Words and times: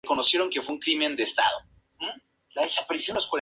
Aparece 0.01 0.01
en 0.01 0.01
el 0.01 0.01
juego 0.01 0.01
de 0.01 0.01
Game 0.01 0.01
Boy 0.01 0.01
Advance 0.01 1.35
"Konami 1.95 2.21
Krazy 2.53 2.81
Racers". 2.89 3.29